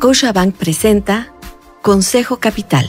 Scotiabank 0.00 0.56
presenta 0.56 1.30
Consejo 1.82 2.38
Capital. 2.38 2.88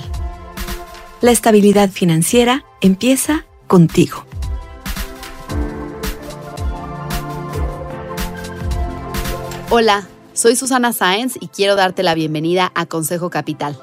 La 1.19 1.31
estabilidad 1.31 1.89
financiera 1.89 2.63
empieza 2.79 3.45
contigo. 3.67 4.23
Hola, 9.69 10.07
soy 10.31 10.55
Susana 10.55 10.93
Sáenz 10.93 11.35
y 11.37 11.49
quiero 11.49 11.75
darte 11.75 12.01
la 12.01 12.13
bienvenida 12.13 12.71
a 12.75 12.85
Consejo 12.85 13.29
Capital. 13.29 13.77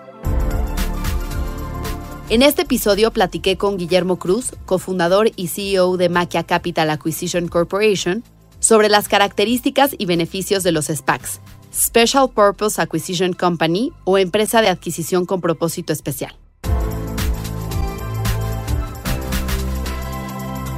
En 2.30 2.40
este 2.40 2.62
episodio 2.62 3.10
platiqué 3.10 3.58
con 3.58 3.76
Guillermo 3.76 4.18
Cruz, 4.18 4.52
cofundador 4.64 5.32
y 5.36 5.48
CEO 5.48 5.98
de 5.98 6.08
Maquia 6.08 6.44
Capital 6.44 6.88
Acquisition 6.88 7.48
Corporation, 7.48 8.24
sobre 8.58 8.88
las 8.88 9.06
características 9.06 9.94
y 9.98 10.06
beneficios 10.06 10.62
de 10.62 10.72
los 10.72 10.86
SPACs, 10.86 11.40
Special 11.72 12.30
Purpose 12.30 12.80
Acquisition 12.80 13.32
Company 13.32 13.92
o 14.04 14.18
empresa 14.18 14.62
de 14.62 14.68
adquisición 14.68 15.26
con 15.26 15.40
propósito 15.40 15.92
especial. 15.92 16.34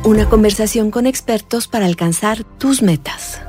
Una 0.03 0.29
conversación 0.29 0.91
con 0.91 1.07
expertos 1.07 1.69
para 1.69 1.87
alcanzar 1.87 2.45
tus 2.59 2.83
metas. 2.83 3.41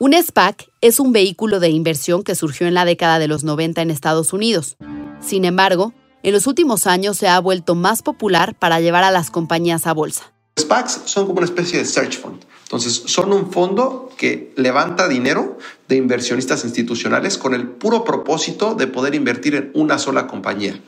Un 0.00 0.14
SPAC 0.14 0.70
es 0.80 1.00
un 1.00 1.12
vehículo 1.12 1.58
de 1.58 1.70
inversión 1.70 2.22
que 2.22 2.36
surgió 2.36 2.68
en 2.68 2.74
la 2.74 2.84
década 2.84 3.18
de 3.18 3.26
los 3.26 3.42
90 3.42 3.82
en 3.82 3.90
Estados 3.90 4.32
Unidos. 4.32 4.76
Sin 5.20 5.44
embargo, 5.44 5.92
en 6.22 6.32
los 6.32 6.46
últimos 6.46 6.86
años 6.86 7.16
se 7.16 7.28
ha 7.28 7.38
vuelto 7.40 7.74
más 7.74 8.02
popular 8.02 8.56
para 8.56 8.80
llevar 8.80 9.02
a 9.02 9.10
las 9.10 9.30
compañías 9.30 9.88
a 9.88 9.92
bolsa. 9.92 10.32
SPACs 10.58 11.02
son 11.04 11.26
como 11.26 11.38
una 11.38 11.46
especie 11.46 11.80
de 11.80 11.84
search 11.84 12.18
fund. 12.18 12.44
Entonces, 12.68 13.02
son 13.06 13.32
un 13.32 13.50
fondo 13.50 14.10
que 14.18 14.52
levanta 14.56 15.08
dinero 15.08 15.56
de 15.88 15.96
inversionistas 15.96 16.64
institucionales 16.64 17.38
con 17.38 17.54
el 17.54 17.66
puro 17.66 18.04
propósito 18.04 18.74
de 18.74 18.86
poder 18.86 19.14
invertir 19.14 19.54
en 19.54 19.70
una 19.72 19.98
sola 19.98 20.26
compañía. 20.26 20.78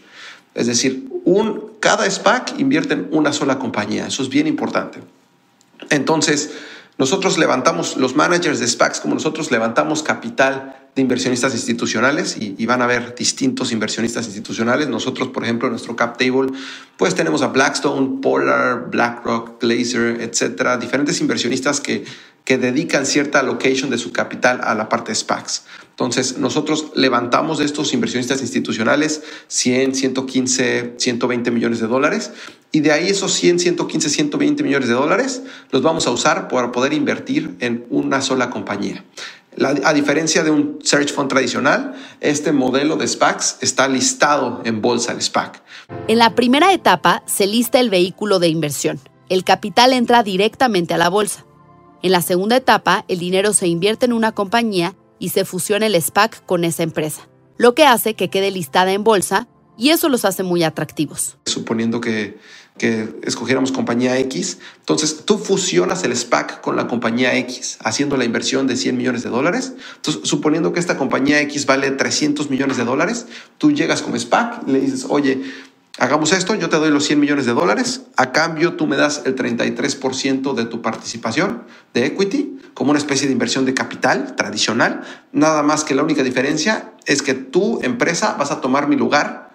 Es 0.55 0.67
decir, 0.67 1.09
un, 1.25 1.73
cada 1.81 2.11
SPAC 2.11 2.59
invierte 2.59 2.93
en 2.93 3.09
una 3.13 3.33
sola 3.33 3.59
compañía. 3.59 4.07
Eso 4.09 4.23
es 4.23 4.29
bien 4.29 4.47
importante. 4.47 5.01
Entonces, 5.89 6.51
nosotros 6.99 7.39
levantamos, 7.39 7.97
los 7.97 8.15
managers 8.15 8.59
de 8.59 8.69
SPACs 8.69 9.01
como 9.01 9.15
nosotros 9.15 9.51
levantamos 9.51 10.03
capital 10.03 10.77
de 10.95 11.01
inversionistas 11.01 11.55
institucionales 11.55 12.37
y, 12.37 12.67
van 12.67 12.83
a 12.83 12.85
haber 12.85 13.15
distintos 13.15 13.73
inversionistas 13.73 14.27
institucionales. 14.27 14.89
Nosotros, 14.89 15.29
por 15.29 15.45
ejemplo, 15.45 15.69
en 15.69 15.73
nuestro 15.73 15.97
cap 15.97 16.19
table, 16.19 16.51
pues 17.01 17.15
tenemos 17.15 17.41
a 17.41 17.47
Blackstone, 17.47 18.21
Polar, 18.21 18.91
BlackRock, 18.91 19.59
Glazer, 19.59 20.21
etcétera, 20.21 20.77
diferentes 20.77 21.19
inversionistas 21.23 21.81
que, 21.81 22.05
que 22.45 22.59
dedican 22.59 23.07
cierta 23.07 23.41
allocation 23.41 23.89
de 23.89 23.97
su 23.97 24.13
capital 24.13 24.61
a 24.63 24.75
la 24.75 24.91
parte 24.91 25.13
de 25.13 25.15
SPACs. 25.15 25.65
Entonces, 25.93 26.37
nosotros 26.37 26.93
levantamos 26.95 27.57
de 27.57 27.65
estos 27.65 27.95
inversionistas 27.95 28.43
institucionales 28.43 29.23
100, 29.49 29.95
115, 29.95 30.95
120 30.99 31.51
millones 31.51 31.81
de 31.81 31.87
dólares 31.87 32.33
y 32.71 32.81
de 32.81 32.93
ahí 32.93 33.09
esos 33.09 33.33
100, 33.33 33.61
115, 33.61 34.11
120 34.11 34.63
millones 34.63 34.89
de 34.89 34.95
dólares 34.95 35.41
los 35.71 35.81
vamos 35.81 36.07
a 36.07 36.11
usar 36.11 36.49
para 36.49 36.71
poder 36.71 36.93
invertir 36.93 37.57
en 37.61 37.87
una 37.89 38.21
sola 38.21 38.51
compañía. 38.51 39.07
A 39.85 39.93
diferencia 39.93 40.43
de 40.43 40.51
un 40.51 40.79
search 40.83 41.13
fund 41.13 41.29
tradicional, 41.29 41.95
este 42.21 42.53
modelo 42.53 42.97
de 42.97 43.07
SPACs 43.07 43.59
está 43.61 43.89
listado 43.89 44.63
en 44.65 44.81
bolsa 44.81 45.21
SPAC. 45.21 45.63
En 46.09 46.19
la 46.19 46.35
primera 46.35 46.73
etapa 46.73 47.23
se 47.27 47.47
lista 47.47 47.81
el 47.81 47.91
vehículo 47.91 48.39
de 48.39 48.49
inversión. 48.49 49.01
El 49.29 49.45
capital 49.45 49.93
entra 49.93 50.23
directamente 50.23 50.95
a 50.95 50.99
la 50.99 51.09
bolsa. 51.09 51.47
En 52.03 52.13
la 52.13 52.23
segunda 52.23 52.57
etapa, 52.57 53.05
el 53.09 53.19
dinero 53.19 53.53
se 53.53 53.69
invierte 53.69 54.07
en 54.07 54.13
una 54.13 54.33
compañía 54.33 54.95
y 55.19 55.31
se 55.31 55.45
fusiona 55.45 55.87
el 55.87 56.01
SPAC 56.01 56.45
con 56.47 56.65
esa 56.65 56.83
empresa, 56.83 57.29
lo 57.59 57.75
que 57.75 57.85
hace 57.85 58.15
que 58.15 58.31
quede 58.31 58.51
listada 58.51 58.93
en 58.93 59.05
bolsa 59.05 59.49
y 59.81 59.89
eso 59.89 60.11
los 60.11 60.27
hace 60.27 60.43
muy 60.43 60.63
atractivos. 60.63 61.39
Suponiendo 61.47 62.03
que, 62.03 62.39
que 62.77 63.09
escogiéramos 63.23 63.73
compañía 63.73 64.19
X, 64.19 64.59
entonces 64.79 65.25
tú 65.25 65.39
fusionas 65.39 66.05
el 66.05 66.15
SPAC 66.15 66.61
con 66.61 66.77
la 66.77 66.87
compañía 66.87 67.35
X, 67.39 67.79
haciendo 67.83 68.19
la 68.19 68.27
inversión 68.27 68.67
de 68.67 68.77
100 68.77 68.99
millones 68.99 69.23
de 69.23 69.31
dólares. 69.31 69.73
Entonces, 69.97 70.29
suponiendo 70.29 70.75
que 70.75 70.81
esta 70.81 70.99
compañía 70.99 71.41
X 71.41 71.65
vale 71.65 71.91
300 71.91 72.51
millones 72.51 72.77
de 72.77 72.85
dólares, 72.85 73.27
tú 73.57 73.73
llegas 73.73 74.03
como 74.03 74.19
SPAC 74.19 74.69
y 74.69 74.73
le 74.73 74.81
dices, 74.81 75.07
oye, 75.09 75.41
hagamos 75.99 76.35
esto, 76.35 76.55
yo 76.55 76.69
te 76.69 76.77
doy 76.77 76.91
los 76.91 77.05
100 77.07 77.19
millones 77.19 77.47
de 77.47 77.55
dólares, 77.55 78.03
a 78.19 78.33
cambio 78.33 78.75
tú 78.75 78.87
me 78.87 78.99
das 78.99 79.23
el 79.25 79.35
33% 79.35 80.53
de 80.53 80.67
tu 80.67 80.83
participación 80.83 81.63
de 81.95 82.05
equity 82.05 82.59
como 82.75 82.91
una 82.91 82.99
especie 82.99 83.27
de 83.27 83.33
inversión 83.33 83.65
de 83.65 83.73
capital 83.73 84.37
tradicional, 84.37 85.05
nada 85.33 85.63
más 85.63 85.85
que 85.85 85.95
la 85.95 86.03
única 86.03 86.23
diferencia 86.23 86.93
es 87.07 87.23
que 87.23 87.33
tu 87.33 87.81
empresa 87.83 88.37
vas 88.39 88.51
a 88.51 88.61
tomar 88.61 88.87
mi 88.87 88.97
lugar 88.97 89.50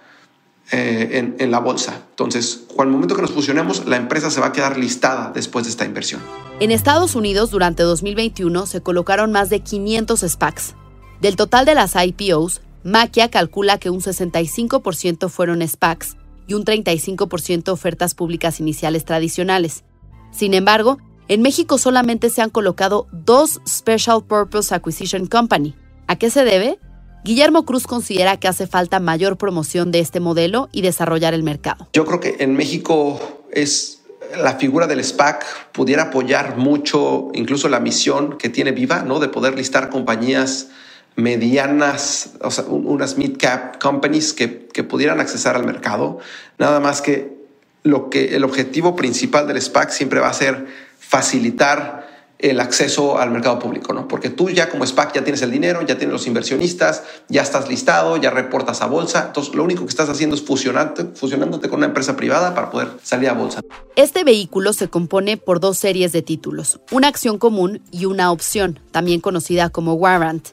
eh, 0.71 1.35
en, 1.37 1.51
la 1.51 1.59
bolsa. 1.59 2.01
Entonces, 2.09 2.63
al 2.77 2.87
momento 2.87 3.15
que 3.15 3.21
nos 3.21 3.31
fusionemos, 3.31 3.85
la 3.85 3.97
empresa 3.97 4.31
se 4.31 4.39
va 4.39 4.47
a 4.47 4.51
quedar 4.51 4.77
listada 4.77 5.31
después 5.33 5.65
de 5.65 5.71
esta 5.71 5.85
inversión. 5.85 6.21
En 6.59 6.71
Estados 6.71 7.15
Unidos, 7.15 7.51
durante 7.51 7.83
2021, 7.83 8.65
se 8.65 8.81
colocaron 8.81 9.31
más 9.31 9.49
de 9.49 9.59
500 9.59 10.21
SPACs. 10.21 10.73
Del 11.21 11.35
total 11.35 11.65
de 11.65 11.75
las 11.75 11.95
IPOs, 11.95 12.61
Maquia 12.83 13.29
calcula 13.29 13.77
que 13.77 13.89
un 13.89 14.01
65% 14.01 15.29
fueron 15.29 15.67
SPACs 15.67 16.17
y 16.47 16.53
un 16.53 16.65
35% 16.65 17.69
ofertas 17.69 18.15
públicas 18.15 18.59
iniciales 18.59 19.05
tradicionales. 19.05 19.83
Sin 20.31 20.53
embargo, 20.53 20.97
en 21.27 21.41
México 21.41 21.77
solamente 21.77 22.29
se 22.29 22.41
han 22.41 22.49
colocado 22.49 23.07
dos 23.11 23.59
Special 23.67 24.23
Purpose 24.23 24.73
Acquisition 24.73 25.25
Company. 25.25 25.75
¿A 26.07 26.15
qué 26.17 26.29
se 26.29 26.43
debe? 26.43 26.77
Guillermo 27.25 27.65
Cruz 27.65 27.87
considera 27.87 28.37
que 28.37 28.47
hace 28.47 28.67
falta 28.67 28.99
mayor 28.99 29.37
promoción 29.37 29.91
de 29.91 29.99
este 29.99 30.19
modelo 30.19 30.69
y 30.71 30.83
desarrollar 30.83 31.33
el 31.33 31.41
mercado. 31.41 31.87
Yo 31.91 32.05
creo 32.05 32.19
que 32.19 32.35
en 32.37 32.53
México 32.53 33.19
es 33.51 34.03
la 34.37 34.57
figura 34.57 34.85
del 34.85 35.03
SPAC 35.03 35.43
pudiera 35.71 36.03
apoyar 36.03 36.55
mucho 36.55 37.31
incluso 37.33 37.67
la 37.67 37.79
misión 37.79 38.37
que 38.37 38.49
tiene 38.49 38.73
Viva, 38.73 39.01
¿no? 39.01 39.19
De 39.19 39.27
poder 39.27 39.55
listar 39.55 39.89
compañías 39.89 40.67
medianas, 41.15 42.33
o 42.41 42.51
sea, 42.51 42.65
unas 42.65 43.17
mid-cap 43.17 43.81
companies 43.81 44.31
que, 44.33 44.67
que, 44.71 44.83
pudieran 44.83 45.19
accesar 45.19 45.55
al 45.55 45.65
mercado. 45.65 46.19
Nada 46.59 46.79
más 46.79 47.01
que 47.01 47.33
lo 47.81 48.11
que 48.11 48.35
el 48.35 48.43
objetivo 48.43 48.95
principal 48.95 49.47
del 49.47 49.59
SPAC 49.59 49.89
siempre 49.89 50.19
va 50.19 50.29
a 50.29 50.33
ser 50.33 50.67
facilitar 50.99 52.07
el 52.39 52.59
acceso 52.59 53.17
al 53.17 53.31
mercado 53.31 53.59
público, 53.59 53.93
¿no? 53.93 54.07
Porque 54.07 54.29
tú 54.29 54.49
ya 54.49 54.69
como 54.69 54.85
SPAC 54.85 55.13
ya 55.13 55.23
tienes 55.23 55.41
el 55.41 55.51
dinero, 55.51 55.81
ya 55.81 55.97
tienes 55.97 56.13
los 56.13 56.27
inversionistas, 56.27 57.03
ya 57.29 57.41
estás 57.41 57.69
listado, 57.69 58.17
ya 58.17 58.29
reportas 58.29 58.81
a 58.81 58.87
bolsa. 58.87 59.25
Entonces, 59.27 59.55
lo 59.55 59.63
único 59.63 59.83
que 59.83 59.89
estás 59.89 60.09
haciendo 60.09 60.35
es 60.35 60.43
fusionándote 60.43 61.69
con 61.69 61.77
una 61.77 61.87
empresa 61.87 62.15
privada 62.15 62.53
para 62.53 62.69
poder 62.69 62.89
salir 63.01 63.29
a 63.29 63.33
bolsa. 63.33 63.61
Este 63.95 64.23
vehículo 64.23 64.73
se 64.73 64.89
compone 64.89 65.37
por 65.37 65.59
dos 65.59 65.77
series 65.77 66.11
de 66.11 66.21
títulos, 66.21 66.79
una 66.91 67.07
acción 67.07 67.37
común 67.37 67.81
y 67.91 68.05
una 68.05 68.31
opción, 68.31 68.79
también 68.91 69.21
conocida 69.21 69.69
como 69.69 69.93
warrant. 69.93 70.49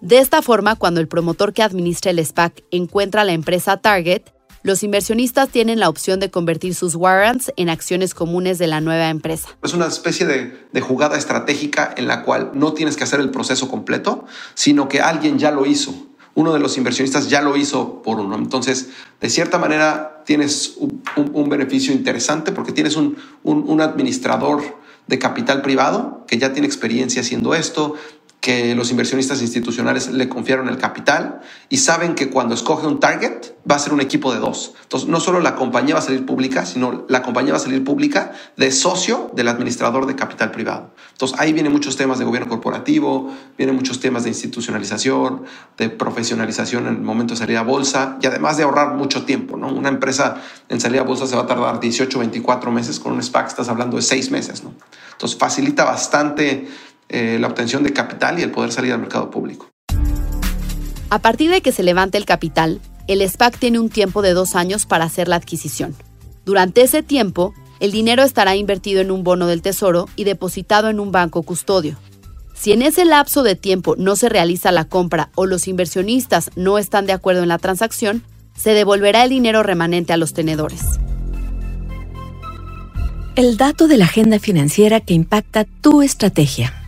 De 0.00 0.18
esta 0.18 0.42
forma, 0.42 0.76
cuando 0.76 1.00
el 1.00 1.08
promotor 1.08 1.52
que 1.52 1.62
administra 1.62 2.10
el 2.10 2.24
SPAC 2.24 2.62
encuentra 2.70 3.22
a 3.22 3.24
la 3.24 3.32
empresa 3.32 3.78
Target, 3.78 4.22
los 4.66 4.82
inversionistas 4.82 5.48
tienen 5.48 5.78
la 5.78 5.88
opción 5.88 6.18
de 6.18 6.28
convertir 6.28 6.74
sus 6.74 6.96
warrants 6.96 7.52
en 7.56 7.68
acciones 7.68 8.14
comunes 8.14 8.58
de 8.58 8.66
la 8.66 8.80
nueva 8.80 9.10
empresa. 9.10 9.48
Es 9.62 9.74
una 9.74 9.86
especie 9.86 10.26
de, 10.26 10.80
jugada 10.80 11.16
estratégica 11.16 11.94
en 11.96 12.08
la 12.08 12.24
cual 12.24 12.50
no 12.52 12.72
tienes 12.72 12.96
que 12.96 13.04
hacer 13.04 13.20
el 13.20 13.30
proceso 13.30 13.68
completo, 13.68 14.24
sino 14.54 14.88
que 14.88 15.00
alguien 15.00 15.38
ya 15.38 15.52
lo 15.52 15.66
hizo. 15.66 15.94
Uno 16.34 16.52
de 16.52 16.58
los 16.58 16.76
inversionistas 16.78 17.30
ya 17.30 17.42
lo 17.42 17.56
hizo 17.56 18.02
por 18.02 18.18
uno. 18.18 18.34
Entonces, 18.34 18.88
de 19.20 19.30
cierta 19.30 19.56
manera, 19.56 20.24
tienes 20.26 20.76
un, 21.14 21.48
beneficio 21.48 21.94
interesante 21.94 22.50
porque 22.50 22.72
tienes 22.72 22.96
un, 22.96 23.16
administrador 23.80 24.64
de 25.06 25.20
capital 25.20 25.62
privado 25.62 26.24
que 26.26 26.38
ya 26.38 26.52
tiene 26.52 26.66
experiencia 26.66 27.22
haciendo 27.22 27.54
esto, 27.54 27.94
que 28.46 28.76
los 28.76 28.92
inversionistas 28.92 29.42
institucionales 29.42 30.06
le 30.12 30.28
confiaron 30.28 30.68
el 30.68 30.78
capital 30.78 31.40
y 31.68 31.78
saben 31.78 32.14
que 32.14 32.30
cuando 32.30 32.54
escoge 32.54 32.86
un 32.86 33.00
target 33.00 33.56
va 33.68 33.74
a 33.74 33.78
ser 33.80 33.92
un 33.92 34.00
equipo 34.00 34.32
de 34.32 34.38
dos. 34.38 34.74
Entonces, 34.84 35.08
no 35.08 35.18
solo 35.18 35.40
la 35.40 35.56
compañía 35.56 35.94
va 35.94 35.98
a 35.98 36.04
salir 36.04 36.24
pública, 36.24 36.64
sino 36.64 37.06
la 37.08 37.22
compañía 37.24 37.54
va 37.54 37.56
a 37.56 37.60
salir 37.60 37.82
pública 37.82 38.34
de 38.56 38.70
socio 38.70 39.32
del 39.34 39.48
administrador 39.48 40.06
de 40.06 40.14
capital 40.14 40.52
privado. 40.52 40.92
Entonces, 41.10 41.36
ahí 41.40 41.52
vienen 41.52 41.72
muchos 41.72 41.96
temas 41.96 42.20
de 42.20 42.24
gobierno 42.24 42.48
corporativo, 42.48 43.34
vienen 43.58 43.74
muchos 43.74 43.98
temas 43.98 44.22
de 44.22 44.28
institucionalización, 44.28 45.42
de 45.76 45.90
profesionalización 45.90 46.86
en 46.86 46.94
el 46.94 47.02
momento 47.02 47.34
de 47.34 47.38
salir 47.38 47.56
a 47.56 47.62
bolsa 47.62 48.16
y 48.22 48.28
además 48.28 48.58
de 48.58 48.62
ahorrar 48.62 48.94
mucho 48.94 49.24
tiempo. 49.24 49.56
¿no? 49.56 49.72
Una 49.72 49.88
empresa 49.88 50.40
en 50.68 50.80
salir 50.80 51.00
a 51.00 51.02
bolsa 51.02 51.26
se 51.26 51.34
va 51.34 51.42
a 51.42 51.46
tardar 51.48 51.80
18, 51.80 52.16
24 52.16 52.70
meses, 52.70 53.00
con 53.00 53.10
un 53.10 53.20
SPAC 53.24 53.48
estás 53.48 53.68
hablando 53.68 53.96
de 53.96 54.04
6 54.04 54.30
meses. 54.30 54.62
¿no? 54.62 54.72
Entonces, 55.14 55.36
facilita 55.36 55.82
bastante 55.82 56.68
eh, 57.08 57.38
la 57.40 57.46
obtención 57.46 57.82
de 57.82 57.92
capital 57.92 58.38
y 58.38 58.42
el 58.42 58.50
poder 58.50 58.72
salir 58.72 58.92
al 58.92 59.00
mercado 59.00 59.30
público. 59.30 59.68
A 61.08 61.20
partir 61.20 61.50
de 61.50 61.60
que 61.60 61.72
se 61.72 61.82
levante 61.82 62.18
el 62.18 62.24
capital, 62.24 62.80
el 63.06 63.26
SPAC 63.28 63.58
tiene 63.58 63.78
un 63.78 63.88
tiempo 63.88 64.22
de 64.22 64.32
dos 64.32 64.56
años 64.56 64.86
para 64.86 65.04
hacer 65.04 65.28
la 65.28 65.36
adquisición. 65.36 65.94
Durante 66.44 66.82
ese 66.82 67.02
tiempo, 67.02 67.54
el 67.78 67.92
dinero 67.92 68.22
estará 68.22 68.56
invertido 68.56 69.00
en 69.00 69.10
un 69.10 69.22
bono 69.22 69.46
del 69.46 69.62
Tesoro 69.62 70.08
y 70.16 70.24
depositado 70.24 70.88
en 70.88 70.98
un 70.98 71.12
banco 71.12 71.42
custodio. 71.42 71.96
Si 72.54 72.72
en 72.72 72.82
ese 72.82 73.04
lapso 73.04 73.42
de 73.42 73.54
tiempo 73.54 73.94
no 73.96 74.16
se 74.16 74.28
realiza 74.28 74.72
la 74.72 74.86
compra 74.86 75.30
o 75.34 75.46
los 75.46 75.68
inversionistas 75.68 76.50
no 76.56 76.78
están 76.78 77.06
de 77.06 77.12
acuerdo 77.12 77.42
en 77.42 77.48
la 77.48 77.58
transacción, 77.58 78.22
se 78.56 78.70
devolverá 78.70 79.24
el 79.24 79.30
dinero 79.30 79.62
remanente 79.62 80.12
a 80.12 80.16
los 80.16 80.32
tenedores. 80.32 80.82
El 83.36 83.58
dato 83.58 83.86
de 83.86 83.98
la 83.98 84.06
agenda 84.06 84.38
financiera 84.38 85.00
que 85.00 85.12
impacta 85.12 85.64
tu 85.64 86.00
estrategia. 86.00 86.85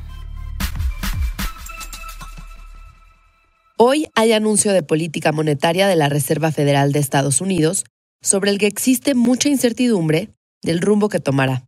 Hoy 3.81 4.09
hay 4.17 4.33
anuncio 4.33 4.73
de 4.73 4.83
política 4.83 5.31
monetaria 5.31 5.87
de 5.87 5.95
la 5.95 6.09
Reserva 6.09 6.51
Federal 6.51 6.91
de 6.91 6.99
Estados 6.99 7.41
Unidos 7.41 7.85
sobre 8.21 8.51
el 8.51 8.59
que 8.59 8.67
existe 8.67 9.15
mucha 9.15 9.51
incertidumbre 9.51 10.31
del 10.63 10.81
rumbo 10.81 11.09
que 11.09 11.21
tomará, 11.21 11.65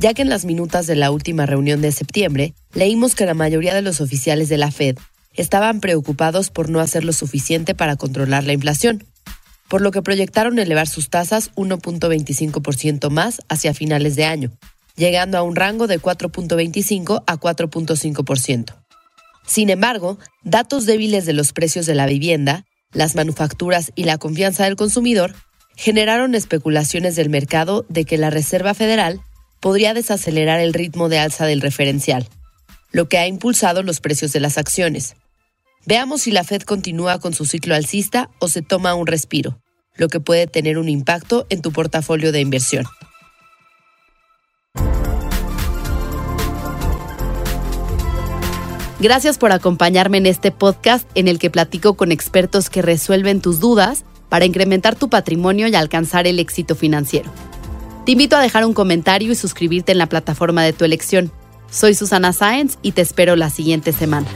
ya 0.00 0.14
que 0.14 0.22
en 0.22 0.30
las 0.30 0.44
minutas 0.46 0.88
de 0.88 0.96
la 0.96 1.12
última 1.12 1.46
reunión 1.46 1.80
de 1.80 1.92
septiembre 1.92 2.54
leímos 2.72 3.14
que 3.14 3.24
la 3.24 3.34
mayoría 3.34 3.72
de 3.72 3.82
los 3.82 4.00
oficiales 4.00 4.48
de 4.48 4.58
la 4.58 4.72
Fed 4.72 4.98
estaban 5.32 5.78
preocupados 5.78 6.50
por 6.50 6.70
no 6.70 6.80
hacer 6.80 7.04
lo 7.04 7.12
suficiente 7.12 7.76
para 7.76 7.94
controlar 7.94 8.42
la 8.42 8.52
inflación, 8.52 9.04
por 9.68 9.80
lo 9.80 9.92
que 9.92 10.02
proyectaron 10.02 10.58
elevar 10.58 10.88
sus 10.88 11.08
tasas 11.08 11.52
1.25% 11.54 13.10
más 13.10 13.42
hacia 13.48 13.74
finales 13.74 14.16
de 14.16 14.24
año, 14.24 14.50
llegando 14.96 15.38
a 15.38 15.42
un 15.42 15.54
rango 15.54 15.86
de 15.86 16.00
4.25 16.00 17.22
a 17.24 17.36
4.5%. 17.38 18.83
Sin 19.46 19.70
embargo, 19.70 20.18
datos 20.42 20.86
débiles 20.86 21.26
de 21.26 21.32
los 21.32 21.52
precios 21.52 21.86
de 21.86 21.94
la 21.94 22.06
vivienda, 22.06 22.64
las 22.92 23.14
manufacturas 23.14 23.92
y 23.94 24.04
la 24.04 24.18
confianza 24.18 24.64
del 24.64 24.76
consumidor 24.76 25.34
generaron 25.76 26.34
especulaciones 26.34 27.16
del 27.16 27.28
mercado 27.28 27.84
de 27.88 28.04
que 28.04 28.16
la 28.16 28.30
Reserva 28.30 28.74
Federal 28.74 29.20
podría 29.60 29.94
desacelerar 29.94 30.60
el 30.60 30.74
ritmo 30.74 31.08
de 31.08 31.18
alza 31.18 31.46
del 31.46 31.60
referencial, 31.60 32.28
lo 32.92 33.08
que 33.08 33.18
ha 33.18 33.26
impulsado 33.26 33.82
los 33.82 34.00
precios 34.00 34.32
de 34.32 34.40
las 34.40 34.58
acciones. 34.58 35.16
Veamos 35.86 36.22
si 36.22 36.30
la 36.30 36.44
Fed 36.44 36.62
continúa 36.62 37.18
con 37.18 37.34
su 37.34 37.44
ciclo 37.44 37.74
alcista 37.74 38.30
o 38.38 38.48
se 38.48 38.62
toma 38.62 38.94
un 38.94 39.06
respiro, 39.06 39.60
lo 39.96 40.08
que 40.08 40.20
puede 40.20 40.46
tener 40.46 40.78
un 40.78 40.88
impacto 40.88 41.46
en 41.50 41.60
tu 41.60 41.72
portafolio 41.72 42.32
de 42.32 42.40
inversión. 42.40 42.86
Gracias 49.04 49.36
por 49.36 49.52
acompañarme 49.52 50.16
en 50.16 50.24
este 50.24 50.50
podcast 50.50 51.06
en 51.14 51.28
el 51.28 51.38
que 51.38 51.50
platico 51.50 51.92
con 51.92 52.10
expertos 52.10 52.70
que 52.70 52.80
resuelven 52.80 53.42
tus 53.42 53.60
dudas 53.60 54.02
para 54.30 54.46
incrementar 54.46 54.96
tu 54.96 55.10
patrimonio 55.10 55.68
y 55.68 55.74
alcanzar 55.74 56.26
el 56.26 56.38
éxito 56.38 56.74
financiero. 56.74 57.30
Te 58.06 58.12
invito 58.12 58.34
a 58.34 58.40
dejar 58.40 58.64
un 58.64 58.72
comentario 58.72 59.30
y 59.30 59.34
suscribirte 59.34 59.92
en 59.92 59.98
la 59.98 60.06
plataforma 60.06 60.62
de 60.62 60.72
tu 60.72 60.86
elección. 60.86 61.30
Soy 61.70 61.94
Susana 61.94 62.32
Sáenz 62.32 62.78
y 62.80 62.92
te 62.92 63.02
espero 63.02 63.36
la 63.36 63.50
siguiente 63.50 63.92
semana. 63.92 64.28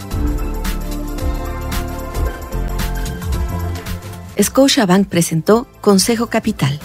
Scotiabank 4.39 5.09
presentó 5.09 5.67
Consejo 5.81 6.27
Capital. 6.27 6.79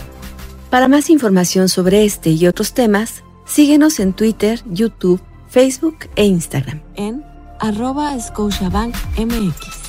Para 0.69 0.87
más 0.87 1.09
información 1.09 1.67
sobre 1.67 2.05
este 2.05 2.29
y 2.29 2.47
otros 2.47 2.73
temas, 2.73 3.23
síguenos 3.43 3.99
en 3.99 4.13
Twitter, 4.13 4.61
YouTube, 4.71 5.21
Facebook 5.49 5.97
e 6.15 6.23
Instagram 6.23 6.81
en 6.95 7.32
arroba 7.63 8.19
Scotiabank 8.19 8.93
MX. 9.15 9.82